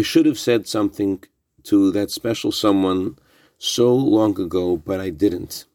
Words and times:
I 0.00 0.02
should 0.02 0.24
have 0.24 0.38
said 0.38 0.66
something 0.66 1.22
to 1.64 1.90
that 1.90 2.10
special 2.10 2.52
someone 2.52 3.18
so 3.58 3.94
long 3.94 4.40
ago, 4.40 4.78
but 4.78 4.98
I 4.98 5.10
didn't. 5.10 5.66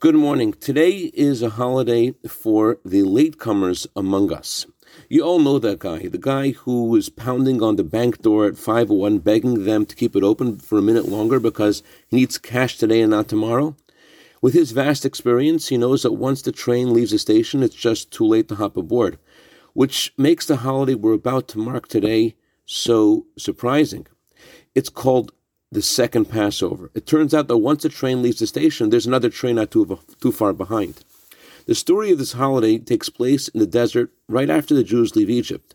Good 0.00 0.16
morning. 0.16 0.52
Today 0.52 1.10
is 1.14 1.40
a 1.40 1.48
holiday 1.48 2.12
for 2.28 2.78
the 2.84 3.04
latecomers 3.04 3.86
among 3.96 4.34
us. 4.34 4.66
You 5.08 5.22
all 5.22 5.38
know 5.38 5.58
that 5.60 5.78
guy, 5.78 6.08
the 6.08 6.18
guy 6.18 6.50
who 6.50 6.94
is 6.94 7.08
pounding 7.08 7.62
on 7.62 7.76
the 7.76 7.84
bank 7.84 8.20
door 8.20 8.44
at 8.44 8.58
501, 8.58 9.20
begging 9.20 9.64
them 9.64 9.86
to 9.86 9.96
keep 9.96 10.14
it 10.14 10.22
open 10.22 10.58
for 10.58 10.76
a 10.76 10.82
minute 10.82 11.08
longer 11.08 11.40
because 11.40 11.82
he 12.08 12.16
needs 12.16 12.36
cash 12.36 12.76
today 12.76 13.00
and 13.00 13.12
not 13.12 13.28
tomorrow. 13.28 13.74
With 14.42 14.52
his 14.52 14.72
vast 14.72 15.06
experience, 15.06 15.68
he 15.68 15.78
knows 15.78 16.02
that 16.02 16.12
once 16.12 16.42
the 16.42 16.52
train 16.52 16.92
leaves 16.92 17.12
the 17.12 17.18
station, 17.18 17.62
it's 17.62 17.74
just 17.74 18.10
too 18.10 18.26
late 18.26 18.48
to 18.48 18.56
hop 18.56 18.76
aboard, 18.76 19.18
which 19.72 20.12
makes 20.18 20.44
the 20.44 20.56
holiday 20.56 20.94
we're 20.94 21.14
about 21.14 21.48
to 21.48 21.58
mark 21.58 21.88
today 21.88 22.34
so 22.68 23.26
surprising. 23.38 24.06
It's 24.74 24.90
called 24.90 25.32
the 25.72 25.82
second 25.82 26.26
Passover. 26.26 26.90
It 26.94 27.06
turns 27.06 27.32
out 27.32 27.48
that 27.48 27.56
once 27.58 27.84
a 27.84 27.88
train 27.88 28.22
leaves 28.22 28.38
the 28.38 28.46
station, 28.46 28.90
there's 28.90 29.06
another 29.06 29.30
train 29.30 29.56
not 29.56 29.70
too, 29.70 29.98
too 30.20 30.32
far 30.32 30.52
behind. 30.52 31.02
The 31.66 31.74
story 31.74 32.10
of 32.12 32.18
this 32.18 32.32
holiday 32.32 32.78
takes 32.78 33.08
place 33.08 33.48
in 33.48 33.60
the 33.60 33.66
desert 33.66 34.12
right 34.28 34.48
after 34.48 34.74
the 34.74 34.84
Jews 34.84 35.16
leave 35.16 35.30
Egypt. 35.30 35.74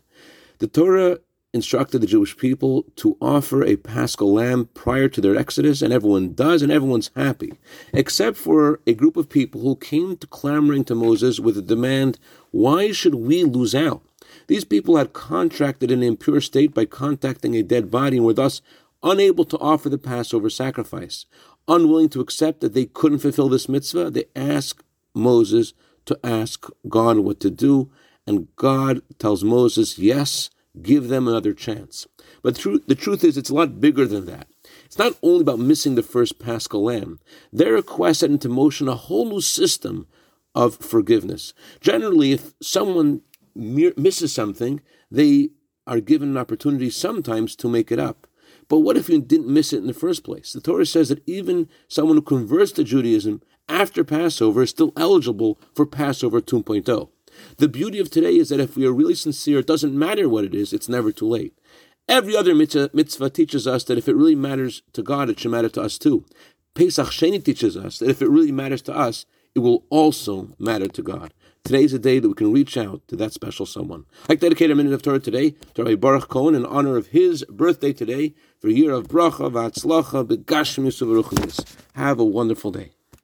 The 0.58 0.68
Torah 0.68 1.18
instructed 1.52 2.00
the 2.00 2.06
Jewish 2.06 2.36
people 2.36 2.84
to 2.96 3.16
offer 3.20 3.64
a 3.64 3.76
paschal 3.76 4.32
lamb 4.32 4.68
prior 4.74 5.08
to 5.08 5.20
their 5.20 5.36
exodus, 5.36 5.82
and 5.82 5.92
everyone 5.92 6.34
does, 6.34 6.62
and 6.62 6.72
everyone's 6.72 7.10
happy, 7.14 7.54
except 7.92 8.36
for 8.36 8.80
a 8.86 8.94
group 8.94 9.16
of 9.16 9.28
people 9.28 9.60
who 9.60 9.76
came 9.76 10.16
to 10.16 10.26
clamoring 10.26 10.84
to 10.84 10.94
Moses 10.96 11.38
with 11.38 11.56
a 11.56 11.62
demand, 11.62 12.18
Why 12.50 12.90
should 12.92 13.16
we 13.16 13.44
lose 13.44 13.74
out? 13.74 14.02
These 14.46 14.64
people 14.64 14.96
had 14.96 15.12
contracted 15.12 15.90
an 15.90 16.02
impure 16.02 16.40
state 16.40 16.74
by 16.74 16.84
contacting 16.84 17.54
a 17.54 17.62
dead 17.62 17.90
body 17.90 18.16
and 18.18 18.26
were 18.26 18.32
thus 18.32 18.62
unable 19.02 19.44
to 19.44 19.58
offer 19.58 19.88
the 19.88 19.98
Passover 19.98 20.50
sacrifice. 20.50 21.26
Unwilling 21.68 22.08
to 22.10 22.20
accept 22.20 22.60
that 22.60 22.74
they 22.74 22.86
couldn't 22.86 23.20
fulfill 23.20 23.48
this 23.48 23.68
mitzvah, 23.68 24.10
they 24.10 24.24
ask 24.34 24.82
Moses 25.14 25.72
to 26.06 26.18
ask 26.24 26.68
God 26.88 27.18
what 27.18 27.40
to 27.40 27.50
do, 27.50 27.90
and 28.26 28.54
God 28.56 29.00
tells 29.18 29.44
Moses, 29.44 29.98
Yes, 29.98 30.50
give 30.82 31.08
them 31.08 31.28
another 31.28 31.52
chance. 31.52 32.06
But 32.42 32.56
the 32.56 32.96
truth 32.98 33.24
is, 33.24 33.36
it's 33.36 33.50
a 33.50 33.54
lot 33.54 33.80
bigger 33.80 34.06
than 34.06 34.26
that. 34.26 34.48
It's 34.84 34.98
not 34.98 35.16
only 35.22 35.40
about 35.40 35.58
missing 35.58 35.94
the 35.94 36.02
first 36.02 36.38
paschal 36.38 36.84
lamb. 36.84 37.20
Their 37.52 37.72
request 37.72 38.20
set 38.20 38.30
into 38.30 38.48
motion 38.48 38.88
a 38.88 38.94
whole 38.94 39.26
new 39.26 39.40
system 39.40 40.06
of 40.54 40.76
forgiveness. 40.76 41.52
Generally, 41.80 42.32
if 42.32 42.54
someone 42.60 43.22
misses 43.54 44.32
something, 44.32 44.80
they 45.10 45.50
are 45.86 46.00
given 46.00 46.30
an 46.30 46.36
opportunity 46.36 46.90
sometimes 46.90 47.54
to 47.56 47.68
make 47.68 47.92
it 47.92 47.98
up. 47.98 48.26
But 48.68 48.80
what 48.80 48.96
if 48.96 49.08
you 49.08 49.20
didn't 49.20 49.52
miss 49.52 49.72
it 49.72 49.78
in 49.78 49.86
the 49.86 49.92
first 49.92 50.24
place? 50.24 50.52
The 50.52 50.60
Torah 50.60 50.86
says 50.86 51.10
that 51.10 51.22
even 51.28 51.68
someone 51.88 52.16
who 52.16 52.22
converts 52.22 52.72
to 52.72 52.84
Judaism 52.84 53.42
after 53.68 54.04
Passover 54.04 54.62
is 54.62 54.70
still 54.70 54.92
eligible 54.96 55.58
for 55.74 55.84
Passover 55.84 56.40
2.0. 56.40 57.08
The 57.58 57.68
beauty 57.68 57.98
of 57.98 58.10
today 58.10 58.36
is 58.36 58.48
that 58.48 58.60
if 58.60 58.76
we 58.76 58.86
are 58.86 58.92
really 58.92 59.14
sincere, 59.14 59.58
it 59.58 59.66
doesn't 59.66 59.98
matter 59.98 60.28
what 60.28 60.44
it 60.44 60.54
is, 60.54 60.72
it's 60.72 60.88
never 60.88 61.12
too 61.12 61.28
late. 61.28 61.58
Every 62.08 62.36
other 62.36 62.54
mitzvah, 62.54 63.30
teaches 63.30 63.66
us 63.66 63.84
that 63.84 63.98
if 63.98 64.08
it 64.08 64.16
really 64.16 64.34
matters 64.34 64.82
to 64.92 65.02
God, 65.02 65.30
it 65.30 65.40
should 65.40 65.50
matter 65.50 65.70
to 65.70 65.82
us 65.82 65.98
too. 65.98 66.24
Pesach 66.74 67.08
Sheni 67.08 67.42
teaches 67.42 67.76
us 67.76 67.98
that 67.98 68.10
if 68.10 68.20
it 68.22 68.28
really 68.28 68.52
matters 68.52 68.82
to 68.82 68.94
us, 68.94 69.26
it 69.54 69.60
will 69.60 69.84
also 69.90 70.50
matter 70.58 70.88
to 70.88 71.02
God. 71.02 71.32
Today 71.64 71.84
is 71.84 71.94
a 71.94 71.98
day 71.98 72.18
that 72.18 72.28
we 72.28 72.34
can 72.34 72.52
reach 72.52 72.76
out 72.76 73.00
to 73.08 73.16
that 73.16 73.32
special 73.32 73.64
someone. 73.64 74.04
I 74.28 74.34
dedicate 74.34 74.70
a 74.70 74.74
minute 74.74 74.92
of 74.92 75.00
Torah 75.00 75.18
today 75.18 75.54
to 75.72 75.84
Rabbi 75.84 75.94
Baruch 75.94 76.28
Cohen 76.28 76.54
in 76.54 76.66
honor 76.66 76.98
of 76.98 77.06
his 77.06 77.42
birthday 77.48 77.94
today 77.94 78.34
for 78.60 78.68
a 78.68 78.72
year 78.72 78.92
of 78.92 79.08
bracha, 79.08 79.50
v'atzlacha, 79.50 80.26
begashmis, 80.26 81.66
Have 81.94 82.20
a 82.20 82.24
wonderful 82.24 82.70
day. 82.70 82.90